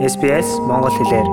SBS 0.00 0.64
Монгол 0.64 0.96
хэлээр. 0.96 1.28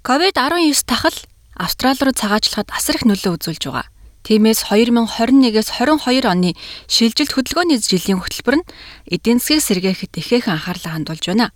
COVID-19 0.00 0.80
тахал 0.88 1.12
Австрали 1.52 2.00
руу 2.00 2.16
цагаачлахад 2.16 2.72
асар 2.72 2.96
их 2.96 3.04
нөлөө 3.04 3.36
үзүүлж 3.36 3.68
байгаа. 3.68 3.92
Тиймээс 4.24 4.72
2021-ээс 4.72 5.68
22 5.76 6.24
оны 6.24 6.56
шилжилт 6.88 7.36
хөдөлгөөний 7.36 7.76
жилийн 7.84 8.24
хөтөлбөр 8.24 8.64
нь 8.64 8.68
эдийн 9.12 9.44
засгийг 9.44 9.92
сэргээхэд 9.92 10.16
ихээхэн 10.16 10.56
анхаарлаа 10.56 10.96
хандуулж 10.96 11.24
байна. 11.28 11.52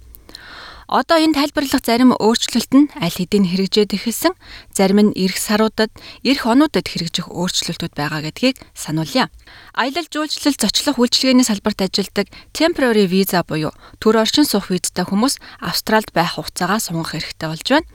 Одоо 0.93 1.17
энэ 1.17 1.33
тайлбарлах 1.33 1.81
зарим 1.81 2.13
өөрчлөлт 2.13 2.73
нь 2.77 2.93
аль 3.01 3.17
хэдийн 3.17 3.49
хэрэгжээд 3.49 3.97
эхэлсэн, 3.97 4.37
зарим 4.77 5.09
нь 5.09 5.17
эх 5.17 5.41
саруудад, 5.41 5.89
эх 6.21 6.45
онуудад 6.45 6.85
хэрэгжих 6.85 7.33
өөрчлөлтүүд 7.33 7.97
байгаа 7.97 8.21
гэдгийг 8.29 8.61
сануулъя. 8.77 9.33
Аялал 9.73 10.05
жуулчлал 10.13 10.53
зочлох 10.53 11.01
үйлчилгээний 11.01 11.49
салбарт 11.49 11.81
ажилладаг 11.81 12.29
temporary 12.53 13.09
visa 13.09 13.41
буюу 13.41 13.73
төр 14.05 14.21
оршин 14.21 14.45
суух 14.45 14.69
визтэй 14.69 15.09
хүмүүс 15.09 15.41
Австралид 15.65 16.13
байх 16.13 16.37
хугацаагаа 16.37 16.77
сунгах 16.77 17.17
хэрэгтэй 17.17 17.49
болж 17.49 17.65
байна. 17.73 17.89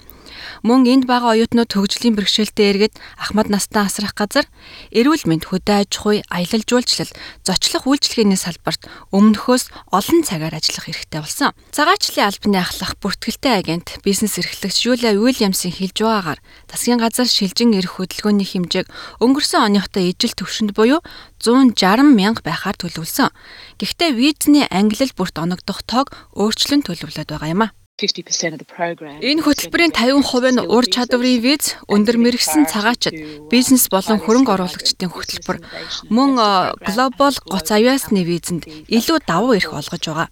Мөн 0.64 0.86
энд 0.88 1.06
байгаа 1.08 1.36
оюутнууд 1.36 1.72
хөгжлийн 1.72 2.16
бэрхшээлтэй 2.18 2.68
эргээд 2.72 2.96
ахмад 3.18 3.48
настан 3.52 3.88
асрах 3.88 4.14
газар, 4.14 4.46
эрүүл 4.92 5.28
мэнд 5.28 5.48
хөдөө 5.50 5.88
аж 5.88 5.92
ахуй, 5.98 6.24
аялал 6.32 6.64
жуулчлал, 6.64 7.12
зочлох 7.44 7.88
үйлчилгээний 7.88 8.40
салбарт 8.40 8.88
өмнөхөөс 9.12 9.72
олон 9.92 10.22
цагаар 10.24 10.56
ажиллах 10.58 10.88
хэрэгтэй 10.88 11.22
болсон. 11.22 11.52
Цагаачлалын 11.72 12.28
албаны 12.28 12.60
ахлах 12.62 12.94
бүртгэлтэй 13.02 13.54
агент 13.60 14.00
бизнес 14.04 14.38
эрхлэгч 14.38 14.88
Юля 14.88 15.16
Уильямсын 15.18 15.72
хэлж 15.72 15.98
байгаагаар 16.04 16.40
засгийн 16.72 17.00
газар 17.02 17.28
шилжин 17.28 17.76
эрх 17.78 17.98
хөдөлгөөний 17.98 18.48
хэмжээг 18.48 18.88
өнгөрсөн 19.24 19.68
оныхтой 19.68 20.12
ижил 20.12 20.34
төвшөнд 20.36 20.72
буюу 20.78 21.02
160 21.42 22.18
мянга 22.18 22.42
байхаар 22.42 22.78
төлөвлөсөн. 22.78 23.30
Гэхдээ 23.78 24.12
визний 24.18 24.66
ангилал 24.70 25.14
бүрт 25.16 25.38
оногдох 25.38 25.86
тоог 25.86 26.14
өөрчлөн 26.34 26.82
төлөвлөд 26.86 27.30
байгаа 27.30 27.54
юм 27.54 27.62
а. 27.66 27.87
Энэ 29.26 29.42
хөтөлбөрийн 29.42 29.90
50% 29.90 30.54
нь 30.54 30.62
ур 30.70 30.86
чадварын 30.86 31.42
виз, 31.42 31.74
өндөр 31.90 32.22
мэрэгсэн 32.22 32.70
цагаачид, 32.70 33.50
бизнес 33.50 33.90
болон 33.90 34.22
хөрөнгө 34.22 34.54
оруулагчдын 34.54 35.10
хөтөлбөр 35.10 35.58
мөн 36.14 36.30
глобал 36.86 37.38
гоц 37.50 37.68
авиасны 37.74 38.22
визэнд 38.22 38.70
илүү 38.70 39.18
давуу 39.26 39.58
эрх 39.58 39.74
олгож 39.74 40.04
байгаа. 40.14 40.30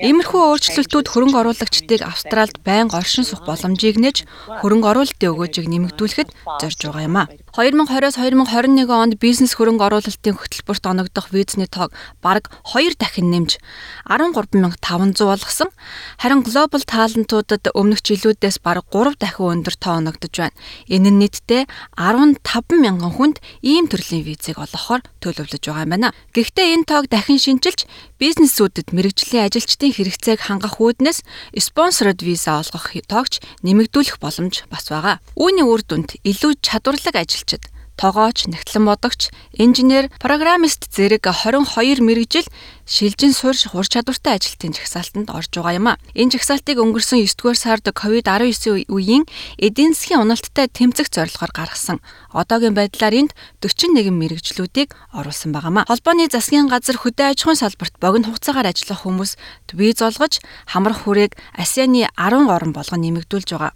Иймэрхүү 0.00 0.40
өөрчлөлтүүд 0.48 1.06
хөрөнгө 1.12 1.38
оруулагчдыг 1.44 2.00
Австралид 2.08 2.56
байнга 2.64 2.96
оршин 3.04 3.28
суух 3.28 3.44
боломжийг 3.44 4.00
нээж 4.00 4.24
хөрөнгө 4.64 4.88
оруулалтын 4.88 5.28
өгөөжийг 5.28 5.68
нэмэгдүүлэхэд 5.68 6.32
зорж 6.56 6.78
байгаа 6.88 7.04
юм 7.04 7.16
а. 7.20 7.28
2020-с 7.54 8.18
2021 8.18 8.90
онд 8.90 9.14
бизнес 9.22 9.54
хөрөнгө 9.54 9.86
оруулалтын 9.86 10.34
хөтөлбөрт 10.34 10.90
оногдох 10.90 11.30
визний 11.30 11.70
тоог 11.70 11.94
бараг 12.18 12.50
2 12.66 12.98
дахин 12.98 13.30
нэмж 13.30 13.62
13500 14.10 15.22
болгосон. 15.22 15.70
Харин 16.18 16.42
глобал 16.42 16.82
таалантуудад 16.82 17.70
өмнөх 17.70 18.02
жилүүдээс 18.02 18.58
бараг 18.58 18.90
3 18.90 19.14
дахин 19.22 19.62
өндөр 19.62 19.78
тоо 19.78 20.02
оногдож 20.02 20.34
байна. 20.34 20.58
Энэ 20.90 21.14
нь 21.14 21.22
нийтдээ 21.22 21.70
15 21.94 22.42
мянган 22.74 23.14
хүнд 23.14 23.38
ийм 23.62 23.86
төрлийн 23.86 24.26
визийг 24.26 24.58
олгохоор 24.58 25.06
төлөвлөж 25.22 25.62
байгаа 25.62 25.86
юм 25.86 25.94
байна. 25.94 26.10
Гэхдээ 26.34 26.74
энэ 26.74 26.88
тоог 26.90 27.06
дахин 27.06 27.38
шинжилж 27.38 27.86
бизнесүүдэд 28.18 28.90
мэрэгжлийн 28.90 29.46
ажилчдын 29.46 29.94
хэрэгцээг 29.94 30.42
хангах 30.42 30.82
үүднээс 30.82 31.22
спонсорд 31.54 32.18
виза 32.18 32.58
олгох 32.58 32.98
тоогч 33.06 33.38
нэмэгдүүлэх 33.62 34.18
боломж 34.18 34.66
бас 34.66 34.90
байгаа. 34.90 35.22
Үүний 35.38 35.62
үр 35.62 35.86
дүнд 35.86 36.18
илүү 36.26 36.58
чадварлаг 36.58 37.14
ажилчид 37.44 37.68
тогооч, 37.94 38.50
нэгтлэн 38.50 38.90
бодогч, 38.90 39.30
инженер, 39.54 40.10
программист 40.18 40.90
зэрэг 40.90 41.30
22 41.30 42.02
мэрэгжил 42.02 42.42
шилжин 42.90 43.30
суурь 43.30 43.54
хур 43.54 43.86
чадвартай 43.86 44.34
ажилтны 44.34 44.74
жагсаалтанд 44.74 45.30
орж 45.30 45.54
байгаа 45.54 45.78
юм 45.78 45.86
а. 45.86 45.98
Энэ 46.10 46.34
жагсаалтыг 46.34 46.82
өнгөрсөн 46.82 47.22
9-р 47.22 47.54
сард 47.54 47.86
COVID-19 47.86 48.90
үеийн 48.90 49.30
эдийн 49.62 49.94
засгийн 49.94 50.26
уналттай 50.26 50.66
тэмцэх 50.66 51.06
зорилгоор 51.06 51.54
гаргасан. 51.54 52.02
Одоогийн 52.34 52.74
байдлаар 52.74 53.14
энд 53.14 53.32
41 53.62 54.10
мэрэгжлүүдийг 54.10 54.90
оруулсан 55.14 55.54
байгаамаа. 55.54 55.86
Холбооны 55.86 56.26
засгийн 56.26 56.66
газар 56.66 56.98
хөдөө 56.98 57.30
аж 57.30 57.46
ахуйн 57.46 57.62
салбарт 57.62 57.94
богино 58.02 58.34
хугацаагаар 58.34 58.74
ажиллах 58.74 59.06
хүмүүс 59.06 59.38
виз 59.70 60.02
олгож 60.02 60.42
хамрах 60.66 61.06
хүрээг 61.06 61.38
ASEAN-ы 61.54 62.10
10 62.10 62.50
орн 62.50 62.74
болгон 62.74 63.06
нэмэгдүүлж 63.06 63.54
байгаа. 63.54 63.70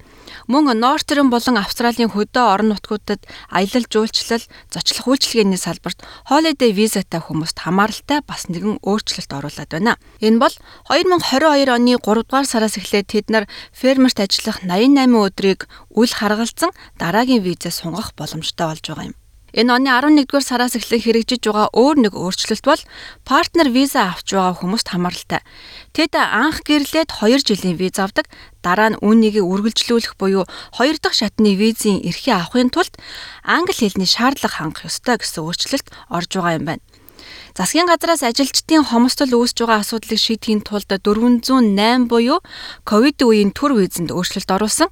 Мөн 0.46 0.72
Нортерн 0.78 1.30
болон 1.30 1.56
Австралийн 1.58 2.10
хөдөө 2.12 2.44
орон 2.54 2.72
нутгуудад 2.72 3.22
аялал 3.50 3.86
жуулчлал, 3.90 4.44
зочлох 4.72 5.06
үйлчилгээний 5.08 5.60
салбарт 5.60 6.02
holiday 6.30 6.72
визатай 6.72 7.20
хүмүүст 7.20 7.62
хамааралтай 7.62 8.20
бас 8.26 8.48
нэгэн 8.48 8.80
өөрчлөлт 8.82 9.32
оруулад 9.32 9.70
байна. 9.70 9.96
Энэ 10.20 10.40
бол 10.40 10.54
2022 10.88 11.68
оны 11.68 11.96
3 12.00 12.24
дугаар 12.24 12.46
сараас 12.46 12.80
эхлээд 12.80 13.12
тэд 13.12 13.26
нар 13.28 13.44
фермерт 13.72 14.18
ажиллах 14.20 14.64
88 14.64 15.12
өдрийг 15.14 15.60
үл 15.92 16.10
харгалзан 16.10 16.72
дараагийн 16.98 17.44
визээ 17.44 17.72
сунгах 17.72 18.16
боломжтой 18.16 18.66
болж 18.66 18.84
байгаа 18.88 19.08
юм. 19.12 19.16
Энэ 19.58 19.74
оны 19.74 19.90
11-р 19.90 20.44
сараас 20.46 20.78
эхлэн 20.78 21.02
хэрэгжиж 21.02 21.50
байгаа 21.50 21.74
өөр 21.74 21.96
нэг 22.06 22.14
өөрчлөлт 22.14 22.62
бол 22.62 22.82
партнер 23.26 23.74
виза 23.74 24.14
авч 24.14 24.30
байгаа 24.30 24.54
хүмүүст 24.54 24.94
хамааралтай. 24.94 25.42
Тэд 25.90 26.14
анх 26.14 26.62
гэрлээд 26.62 27.10
2 27.10 27.42
жилийн 27.42 27.74
виз 27.74 27.98
авдаг, 27.98 28.30
дараа 28.62 28.94
нь 28.94 29.00
үүнийг 29.02 29.42
үргэлжлүүлэх 29.42 30.14
буюу 30.14 30.46
2 30.78 31.02
дахь 31.02 31.18
шатны 31.18 31.58
визийн 31.58 32.06
эрхээ 32.06 32.38
авахын 32.38 32.70
тулд 32.70 32.94
англи 33.42 33.74
хэлний 33.74 34.06
шаардлага 34.06 34.62
хангах 34.62 34.86
ёстой 34.86 35.18
гэсэн 35.18 35.42
өөрчлөлт 35.42 35.90
орж 36.06 36.30
байгаа 36.38 36.54
юм 36.54 36.64
байна. 36.70 36.82
Засгийн 37.58 37.90
газраас 37.90 38.22
ажилчдын 38.22 38.86
хомсдол 38.86 39.34
үүсэж 39.34 39.66
байгаа 39.66 39.82
асуудлыг 39.82 40.14
шийдэхийн 40.14 40.62
тулд 40.62 40.86
408 40.86 42.06
буюу 42.06 42.38
ковид 42.86 43.18
үеийн 43.18 43.50
төр 43.50 43.74
визэнд 43.74 44.14
өөрчлөлт 44.14 44.46
оруулсан. 44.46 44.86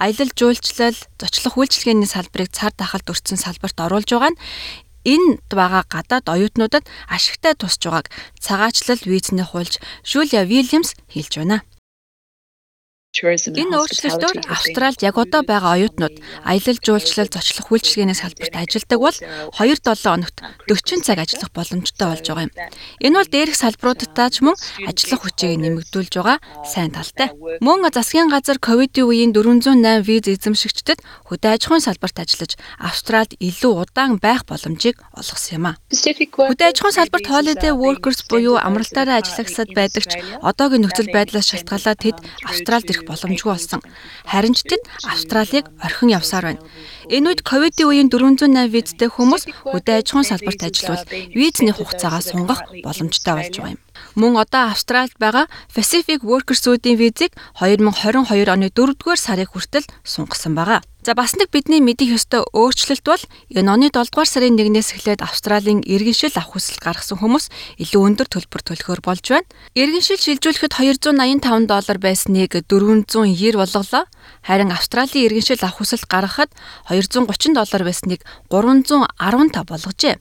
Аялал 0.00 0.32
жуулчлал, 0.32 0.96
зочлох 1.20 1.60
үйлчилгээний 1.60 2.08
салбарыг 2.08 2.48
цар 2.56 2.72
тахалд 2.72 3.12
өртсөн 3.12 3.36
салбарт 3.36 3.76
оруулж 3.76 4.08
байгаа 4.08 4.32
нь 4.32 4.40
энд 5.04 5.44
байгаа 5.52 5.84
гадаад 5.84 6.24
оюутнуудад 6.32 6.88
ашигтай 7.12 7.52
тусж 7.52 7.84
байгааг 7.84 8.08
цагаачлал 8.40 9.04
визний 9.04 9.44
хуульч 9.44 9.76
Жулия 10.00 10.48
Вильямс 10.48 10.96
хэлж 11.12 11.36
байна. 11.36 11.68
Энэ 13.22 13.76
өөрчлөлтөөр 13.80 14.36
Австралид 14.50 15.00
яг 15.00 15.16
одоо 15.16 15.42
байгаа 15.46 15.78
оюутнууд 15.80 16.16
аялал 16.44 16.78
жуулчлал 16.84 17.30
зочлох 17.32 17.72
үйлчилгээний 17.72 18.18
салбарт 18.18 18.54
ажилладаг 18.56 19.00
бол 19.00 19.16
2-7 19.56 20.04
хоногт 20.04 20.36
40 20.68 21.06
цаг 21.06 21.18
ажиллах 21.24 21.50
боломжтой 21.56 22.06
болж 22.12 22.26
байгаа 22.26 22.46
юм. 22.46 22.52
Энэ 23.00 23.16
бол 23.16 23.30
дээрх 23.32 23.56
салбаруудтай 23.56 24.28
ч 24.30 24.36
мөн 24.44 24.56
ажиллах 24.84 25.20
хүчийг 25.22 25.60
нэмэгдүүлж 25.62 26.12
байгаа 26.20 26.38
сайн 26.66 26.92
талтай. 26.92 27.32
Мөн 27.64 27.88
засгийн 27.88 28.28
газар 28.28 28.58
ковидын 28.60 29.08
үеийн 29.08 29.32
408 29.32 30.04
виз 30.04 30.26
эзэмшигчдэд 30.26 31.00
хөдөө 31.30 31.50
аж 31.56 31.62
ахуйн 31.64 31.80
салбарт 31.80 32.16
ажиллаж 32.20 32.52
Австралид 32.76 33.32
илүү 33.40 33.72
удаан 33.86 34.18
байх 34.20 34.44
боломжийг 34.44 35.00
олгосон 35.16 35.56
юм 35.56 35.66
а. 35.70 35.78
Хөдөө 35.88 36.66
аж 36.68 36.76
ахуйн 36.80 36.96
салбарт 36.98 37.26
holiday 37.30 37.72
workers 37.72 38.20
буюу 38.28 38.60
амралтаараа 38.60 39.22
ажиллагсад 39.22 39.72
байдаг 39.72 40.04
ч 40.04 40.20
одоогийн 40.42 40.84
нөхцөл 40.84 41.14
байдлаас 41.14 41.48
шалтгаалаад 41.48 41.98
тэд 42.02 42.16
Австралид 42.44 42.90
ирэх 42.90 43.05
боломжгүй 43.06 43.52
болсон. 43.54 43.80
Харин 44.26 44.54
ч 44.54 44.66
тэд 44.66 44.82
Австралиг 45.06 45.70
орхин 45.80 46.10
явсаар 46.12 46.44
байна. 46.54 46.62
Энэ 47.06 47.28
үед 47.30 47.40
ковидын 47.46 47.86
үеийн 47.86 48.08
408 48.10 48.66
визтэй 48.74 49.06
хүмүүс 49.06 49.46
хөдөө 49.70 49.94
аж 50.02 50.06
ахуйн 50.10 50.26
салбарт 50.26 50.62
ажиллавал 50.66 51.06
визний 51.38 51.74
хугацаагаа 51.74 52.22
сунгах 52.22 52.60
боломжтой 52.82 53.34
болж 53.38 53.54
байгаа 53.54 53.74
юм. 53.78 53.80
Мөн 54.18 54.34
одоо 54.42 54.74
Австралид 54.74 55.14
байгаа 55.22 55.46
Pacific 55.70 56.20
Workers-уудын 56.26 56.98
визийг 56.98 57.32
2022 57.62 58.50
оны 58.50 58.68
4-р 58.74 59.18
сарын 59.18 59.46
хүртэл 59.46 59.86
сунгасан 60.02 60.58
байгаа. 60.58 60.82
За 61.06 61.14
бас 61.14 61.38
нэг 61.38 61.54
бидний 61.54 61.78
мэдих 61.78 62.18
ёстой 62.18 62.42
өөрчлөлт 62.50 63.06
бол 63.06 63.22
энэ 63.54 63.70
оны 63.70 63.86
7 63.94 64.10
дугаар 64.10 64.26
сарын 64.26 64.58
1-ээс 64.58 64.98
эхлээд 64.98 65.22
Австралийн 65.22 65.86
иргэншил 65.86 66.34
авах 66.34 66.58
хүсэлт 66.58 66.82
гаргасан 66.82 67.22
хүмүүс 67.22 67.46
илүү 67.78 68.02
өндөр 68.10 68.26
төлбөр 68.26 68.62
төлөхөөр 68.66 69.00
болж 69.06 69.22
байна. 69.30 69.46
Иргэншил 69.78 70.18
шилжүүлэхэд 70.18 70.74
285 70.74 71.70
доллар 71.70 71.98
байсныг 72.02 72.58
490 72.58 73.54
болголоо. 73.54 74.10
Харин 74.42 74.74
Австралийн 74.74 75.30
иргэншил 75.30 75.62
авах 75.62 75.78
хүсэлт 75.78 76.10
гаргахад 76.10 76.50
230 76.96 77.52
доллар 77.52 77.82
байсныг 77.84 78.20
315 78.48 79.68
болгожээ. 79.68 80.16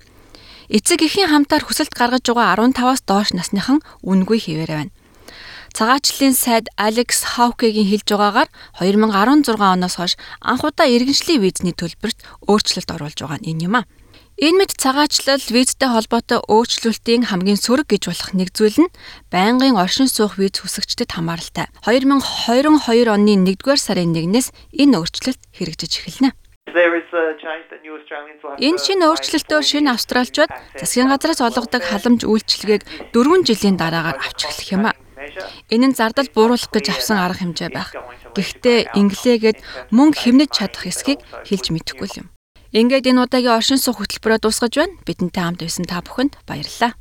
Эцэг 0.67 0.99
эхийн 1.05 1.29
хамтаар 1.29 1.63
хүсэлт 1.63 1.93
гаргаж 1.93 2.25
байгаа 2.25 2.57
15-аас 2.57 3.05
доош 3.05 3.31
насныхан 3.37 3.79
үнгүй 4.01 4.39
хിവэр 4.43 4.71
байна. 4.73 4.93
Цагаачлалын 5.75 6.33
сайд 6.33 6.71
Алекс 6.79 7.35
Хаукегийн 7.35 7.91
хэлж 7.91 8.07
байгаагаар 8.07 8.49
2016 8.79 9.59
оноос 9.59 9.95
хойш 9.99 10.13
анх 10.39 10.63
удаа 10.63 10.87
иргэншлийн 10.87 11.43
визний 11.43 11.75
төлбөрт 11.75 12.23
өөрчлөлт 12.47 12.89
оруулж 12.95 13.19
байгаа 13.19 13.43
нь 13.43 13.51
энэ 13.51 13.63
юм 13.67 13.75
а. 13.77 13.87
Энэ 14.39 14.67
мэд 14.67 14.71
цагаачлал 14.75 15.39
визтэй 15.39 15.87
холбоотой 15.91 16.39
өөрчлөлтийн 16.47 17.27
хамгийн 17.27 17.59
сөрөг 17.59 17.87
гэж 17.91 18.03
болох 18.07 18.31
нэг 18.35 18.49
зүйл 18.51 18.87
нь 18.87 18.93
байнгын 19.31 19.79
оршин 19.79 20.11
суух 20.11 20.35
виз 20.35 20.59
хүсэгчдэд 20.59 21.11
хамааралтай. 21.11 21.67
2022 21.83 23.11
оны 23.11 23.35
1-р 23.35 23.79
сарын 23.79 24.11
1-ээс 24.11 24.51
энэ 24.75 24.95
өөрчлөлт 24.99 25.39
хэрэгжиж 25.55 25.91
эхэлнэ. 26.03 26.35
Энэ 28.57 28.81
шинэ 28.81 29.05
өөрчлөлтөөр 29.05 29.65
шинэ 29.69 29.89
австралчууд 29.93 30.49
засгийн 30.81 31.13
газраас 31.13 31.41
олгодог 31.45 31.83
халамж 31.85 32.25
үйлчилгээг 32.25 33.13
4 33.13 33.45
жилийн 33.45 33.77
дараагаар 33.77 34.17
авч 34.17 34.49
эхлэх 34.49 34.73
юм 34.73 34.89
а. 34.89 34.97
Энэ 35.69 35.93
нь 35.93 35.97
зардал 35.97 36.25
бууруулах 36.33 36.73
гэж 36.73 36.89
авсан 36.89 37.21
арга 37.21 37.45
хэмжээ 37.45 37.69
байх. 37.69 37.93
Гэхдээ 38.33 38.97
инглигээд 38.97 39.61
мөнгө 39.93 40.17
хэмнэж 40.25 40.49
чадах 40.57 40.89
эсхийг 40.89 41.21
хэлж 41.45 41.69
мэдэхгүй 41.69 42.09
юм. 42.17 42.33
Ингээд 42.73 43.13
энэ 43.13 43.29
удаагийн 43.29 43.55
оршин 43.61 43.77
суух 43.77 44.01
хөтөлбөрөөр 44.01 44.41
дуусгаж 44.41 44.73
байна. 44.73 44.97
Бидэнтэй 45.05 45.43
хамт 45.45 45.61
байсан 45.61 45.85
та 45.85 46.01
бүхэнд 46.01 46.33
баярлалаа. 46.49 46.97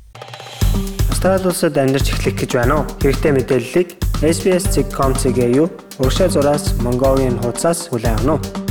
Австрали 1.09 1.49
улсад 1.49 1.73
амьдарч 1.73 2.13
эхлэх 2.13 2.37
гэж 2.37 2.51
байна 2.53 2.85
уу? 2.85 2.89
Хэрэгтэй 3.01 3.33
мэдээллийг 3.33 3.89
SBS.com.cg 4.21 5.39
юу? 5.57 5.67
Уршаа 5.99 6.29
зураас 6.29 6.77
Mongolian 6.79 7.41
хуудасаас 7.41 7.89
хүлээн 7.89 8.15
авах 8.23 8.45
нь 8.45 8.64